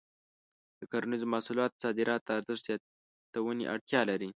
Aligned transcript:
د 0.79 0.81
کرنیزو 0.91 1.25
محصولاتو 1.33 1.81
صادرات 1.83 2.21
د 2.25 2.29
ارزښت 2.37 2.63
زیاتونې 2.67 3.65
اړتیا 3.73 4.01
لري. 4.09 4.29